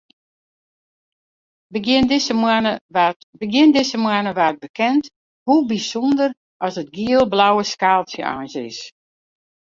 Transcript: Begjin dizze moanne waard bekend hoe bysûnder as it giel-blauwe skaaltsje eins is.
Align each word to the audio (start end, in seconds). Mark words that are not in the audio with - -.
Begjin 3.43 3.73
dizze 3.75 3.97
moanne 4.03 4.31
waard 4.37 4.59
bekend 4.63 5.03
hoe 5.45 5.61
bysûnder 5.69 6.31
as 6.65 6.75
it 6.81 6.89
giel-blauwe 6.95 7.63
skaaltsje 7.73 8.21
eins 8.35 8.55
is. 8.67 8.79